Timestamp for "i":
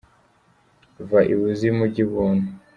1.33-1.35, 2.03-2.09